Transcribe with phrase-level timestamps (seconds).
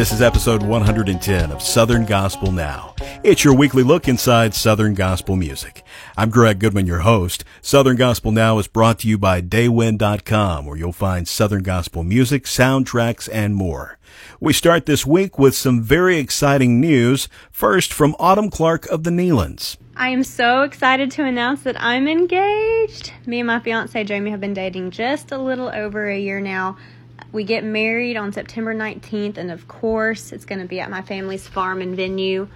[0.00, 2.94] This is episode 110 of Southern Gospel Now.
[3.22, 5.82] It's your weekly look inside Southern Gospel music.
[6.16, 7.44] I'm Greg Goodman, your host.
[7.60, 12.44] Southern Gospel Now is brought to you by Daywind.com, where you'll find Southern Gospel music,
[12.44, 13.98] soundtracks, and more.
[14.40, 17.28] We start this week with some very exciting news.
[17.50, 19.76] First, from Autumn Clark of the Nelons.
[19.96, 23.12] I am so excited to announce that I'm engaged.
[23.26, 26.78] Me and my fiance Jamie have been dating just a little over a year now.
[27.32, 31.02] We get married on September 19th, and of course, it's going to be at my
[31.02, 32.48] family's farm and venue.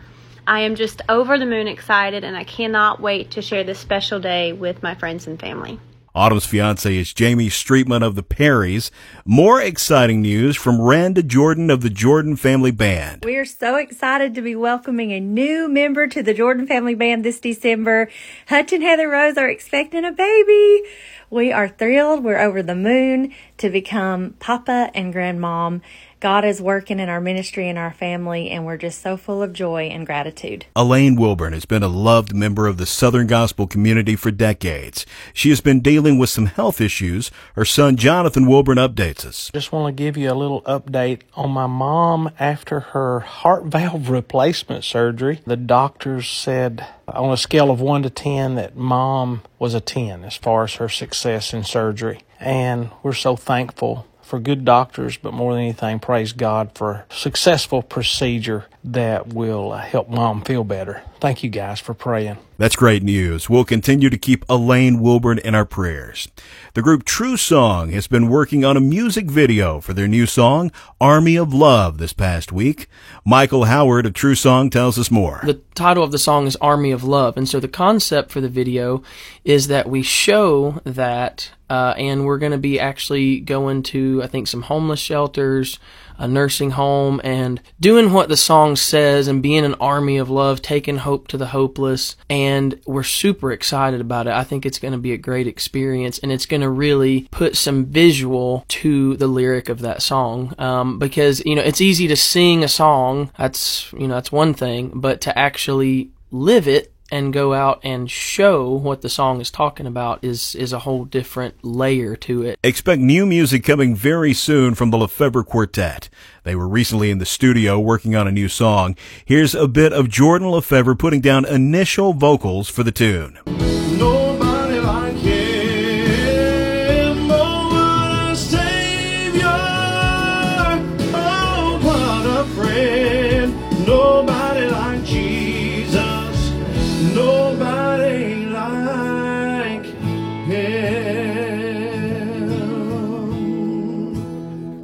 [0.46, 4.20] I am just over the moon excited, and I cannot wait to share this special
[4.20, 5.78] day with my friends and family.
[6.16, 8.92] Autumn's fiance is Jamie Streetman of the Perrys.
[9.24, 13.24] More exciting news from Randa Jordan of the Jordan Family Band.
[13.24, 17.24] We are so excited to be welcoming a new member to the Jordan Family Band
[17.24, 18.08] this December.
[18.46, 20.82] Hutch and Heather Rose are expecting a baby.
[21.30, 22.22] We are thrilled.
[22.22, 25.80] We're over the moon to become Papa and Grandmom.
[26.24, 29.52] God is working in our ministry and our family, and we're just so full of
[29.52, 30.64] joy and gratitude.
[30.74, 35.04] Elaine Wilburn has been a loved member of the Southern Gospel community for decades.
[35.34, 37.30] She has been dealing with some health issues.
[37.56, 39.50] Her son Jonathan Wilburn updates us.
[39.52, 44.08] Just want to give you a little update on my mom after her heart valve
[44.08, 45.40] replacement surgery.
[45.44, 50.24] The doctors said on a scale of 1 to 10 that mom was a 10
[50.24, 52.22] as far as her success in surgery.
[52.40, 57.82] And we're so thankful for good doctors, but more than anything, praise God for successful
[57.82, 61.02] procedure that will help mom feel better.
[61.24, 62.36] Thank you guys for praying.
[62.58, 63.48] That's great news.
[63.48, 66.28] We'll continue to keep Elaine Wilburn in our prayers.
[66.74, 71.36] The group TrueSong has been working on a music video for their new song, Army
[71.36, 72.88] of Love, this past week.
[73.24, 75.40] Michael Howard of TrueSong tells us more.
[75.44, 77.38] The title of the song is Army of Love.
[77.38, 79.02] And so the concept for the video
[79.44, 84.26] is that we show that, uh, and we're going to be actually going to, I
[84.26, 85.78] think, some homeless shelters,
[86.18, 90.62] a nursing home, and doing what the song says and being an army of love,
[90.62, 92.16] taking hope to the hopeless.
[92.30, 94.32] And we're super excited about it.
[94.32, 97.56] I think it's going to be a great experience and it's going to really put
[97.56, 100.54] some visual to the lyric of that song.
[100.58, 103.30] Um, because, you know, it's easy to sing a song.
[103.38, 108.10] That's, you know, that's one thing, but to actually live it and go out and
[108.10, 112.58] show what the song is talking about is is a whole different layer to it.
[112.62, 116.08] Expect new music coming very soon from the LeFevre Quartet.
[116.42, 118.96] They were recently in the studio working on a new song.
[119.24, 123.38] Here's a bit of Jordan LeFevre putting down initial vocals for the tune.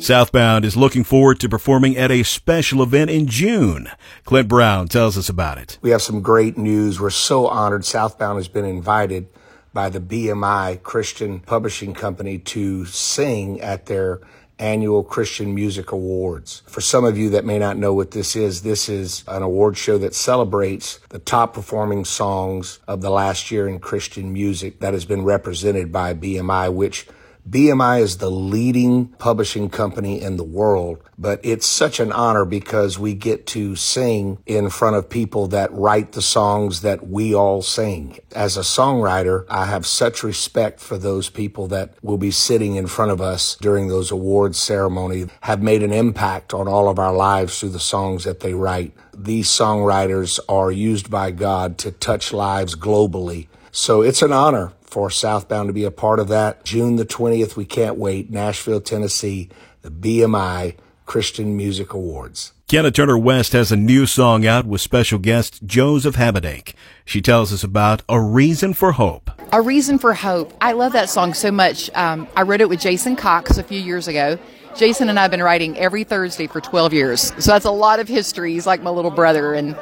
[0.01, 3.91] Southbound is looking forward to performing at a special event in June.
[4.25, 5.79] Clint Brown tells us about it.
[5.83, 6.99] We have some great news.
[6.99, 7.85] We're so honored.
[7.85, 9.29] Southbound has been invited
[9.75, 14.21] by the BMI Christian Publishing Company to sing at their
[14.59, 16.63] annual Christian Music Awards.
[16.67, 19.77] For some of you that may not know what this is, this is an award
[19.77, 24.95] show that celebrates the top performing songs of the last year in Christian music that
[24.95, 27.07] has been represented by BMI, which
[27.49, 32.99] BMI is the leading publishing company in the world, but it's such an honor because
[32.99, 37.63] we get to sing in front of people that write the songs that we all
[37.63, 38.19] sing.
[38.35, 42.87] As a songwriter, I have such respect for those people that will be sitting in
[42.87, 47.15] front of us during those awards ceremony, have made an impact on all of our
[47.15, 48.93] lives through the songs that they write.
[49.17, 53.49] These songwriters are used by God to touch lives globally.
[53.73, 56.65] So it's an honor for Southbound to be a part of that.
[56.65, 58.31] June the 20th, we can't wait.
[58.31, 59.49] Nashville, Tennessee,
[59.83, 60.75] the BMI
[61.07, 62.53] Christian Music Awards.
[62.69, 66.75] Kenna Turner West has a new song out with special guest Joseph Habedank.
[67.05, 69.29] She tells us about A Reason for Hope.
[69.53, 70.53] A Reason for Hope.
[70.61, 71.91] I love that song so much.
[71.95, 74.39] Um, I wrote it with Jason Cox a few years ago.
[74.77, 77.33] Jason and I have been writing every Thursday for 12 years.
[77.43, 78.53] So that's a lot of history.
[78.53, 79.53] He's like my little brother.
[79.53, 79.77] And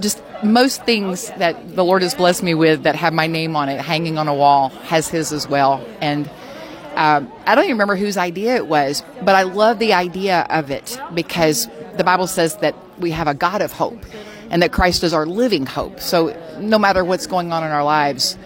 [0.00, 3.68] just most things that the Lord has blessed me with that have my name on
[3.68, 5.84] it hanging on a wall has his as well.
[6.00, 6.28] And
[6.94, 10.70] um, I don't even remember whose idea it was, but I love the idea of
[10.70, 14.04] it because the Bible says that we have a God of hope
[14.50, 16.00] and that Christ is our living hope.
[16.00, 18.36] So no matter what's going on in our lives,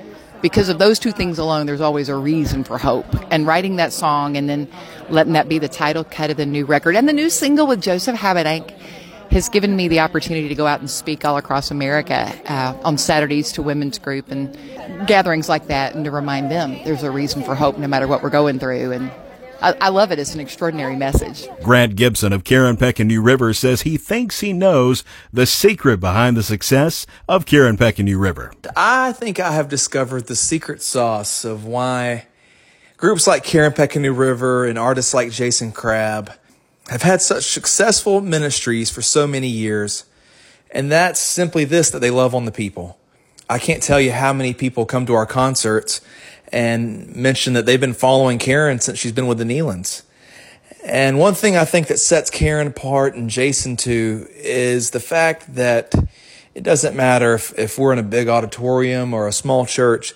[0.42, 3.06] because of those two things alone, there's always a reason for hope.
[3.32, 4.68] And writing that song and then
[5.08, 7.80] letting that be the title cut of the new record and the new single with
[7.80, 8.72] Joseph Habedank
[9.30, 12.98] has given me the opportunity to go out and speak all across America uh, on
[12.98, 14.56] Saturdays to women's group and
[15.06, 18.22] gatherings like that, and to remind them there's a reason for hope no matter what
[18.22, 18.92] we're going through.
[18.92, 19.10] And
[19.60, 20.18] I, I love it.
[20.18, 21.48] It's an extraordinary message.
[21.62, 25.02] Grant Gibson of Karen Peck and New River says he thinks he knows
[25.32, 28.52] the secret behind the success of Karen Peck and New River.
[28.76, 32.26] I think I have discovered the secret sauce of why
[32.96, 36.32] groups like Karen Peck and New River and artists like Jason Crabb
[36.88, 40.04] have had such successful ministries for so many years.
[40.70, 42.98] And that's simply this that they love on the people.
[43.48, 46.00] I can't tell you how many people come to our concerts
[46.52, 50.02] and mention that they've been following Karen since she's been with the Nelons.
[50.84, 55.54] And one thing I think that sets Karen apart and Jason too is the fact
[55.54, 55.94] that
[56.54, 60.14] it doesn't matter if, if we're in a big auditorium or a small church,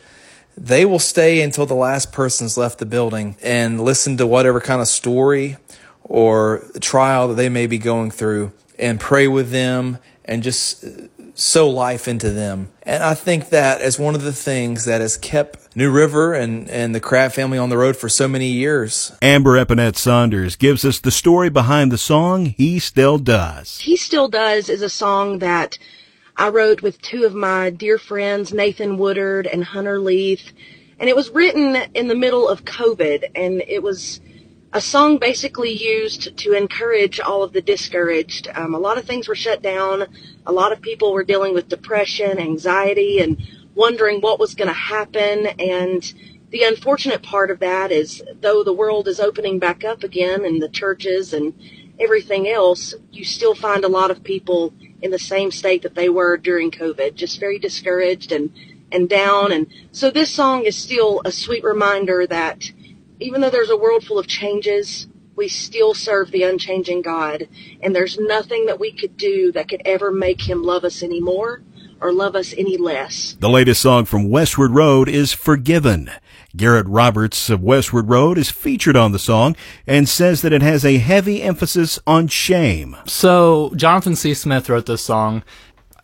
[0.57, 4.81] they will stay until the last person's left the building and listen to whatever kind
[4.81, 5.57] of story
[6.11, 10.85] or trial that they may be going through and pray with them and just
[11.35, 12.69] sow life into them.
[12.83, 16.69] And I think that as one of the things that has kept New River and,
[16.69, 19.13] and the Crabb family on the road for so many years.
[19.23, 23.79] Amber Eppinette Saunders gives us the story behind the song He Still Does.
[23.79, 25.79] He Still Does is a song that
[26.37, 30.53] I wrote with two of my dear friends, Nathan Woodard and Hunter Leith.
[30.99, 34.21] And it was written in the middle of COVID and it was
[34.73, 38.49] a song basically used to encourage all of the discouraged.
[38.55, 40.07] Um, a lot of things were shut down.
[40.47, 43.37] A lot of people were dealing with depression, anxiety, and
[43.75, 45.47] wondering what was going to happen.
[45.59, 46.15] And
[46.51, 50.63] the unfortunate part of that is, though the world is opening back up again and
[50.63, 51.53] the churches and
[51.99, 56.09] everything else, you still find a lot of people in the same state that they
[56.09, 58.53] were during COVID, just very discouraged and,
[58.93, 59.51] and down.
[59.51, 62.71] And so this song is still a sweet reminder that
[63.21, 65.07] even though there's a world full of changes,
[65.37, 67.49] we still serve the unchanging God.
[67.83, 71.63] And there's nothing that we could do that could ever make him love us anymore
[72.01, 73.37] or love us any less.
[73.39, 76.11] The latest song from Westward Road is Forgiven.
[76.57, 79.55] Garrett Roberts of Westward Road is featured on the song
[79.87, 82.97] and says that it has a heavy emphasis on shame.
[83.07, 84.35] So, Jonathan C.
[84.35, 85.45] Smith wrote this song.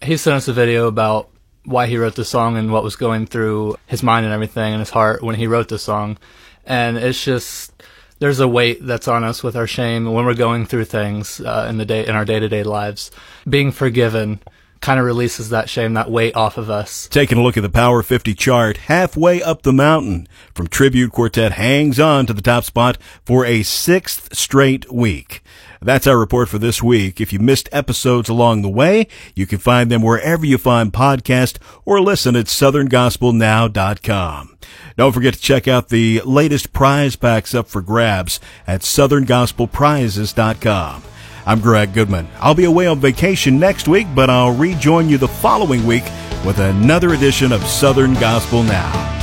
[0.03, 1.31] He sent us a video about
[1.65, 4.79] why he wrote the song and what was going through his mind and everything in
[4.79, 6.17] his heart when he wrote the song
[6.67, 7.73] and it's just
[8.19, 11.67] there's a weight that's on us with our shame when we're going through things uh,
[11.69, 13.11] in the day in our day to day lives.
[13.49, 14.41] Being forgiven
[14.87, 17.09] kind of releases that shame, that weight off of us.
[17.09, 21.55] Taking a look at the Power 50 chart, halfway up the mountain, from Tribute Quartet
[21.55, 25.43] hangs on to the top spot for a sixth straight week.
[25.83, 27.21] That's our report for this week.
[27.21, 31.59] If you missed episodes along the way, you can find them wherever you find podcasts
[31.85, 34.59] or listen at southerngospelnow.com.
[34.97, 38.39] Don't forget to check out the latest prize packs up for grabs
[38.69, 41.03] at southerngospelprizes.com.
[41.47, 42.27] I'm Greg Goodman.
[42.41, 46.05] I'll be away on vacation next week, but I'll rejoin you the following week
[46.45, 49.16] with another edition of Southern Gospel Now.